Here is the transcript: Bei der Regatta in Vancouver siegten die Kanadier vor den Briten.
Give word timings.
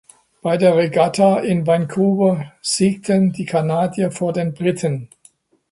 Bei 0.41 0.57
der 0.57 0.75
Regatta 0.77 1.41
in 1.41 1.67
Vancouver 1.67 2.53
siegten 2.63 3.31
die 3.33 3.45
Kanadier 3.45 4.09
vor 4.11 4.33
den 4.33 4.51
Briten. 4.51 5.09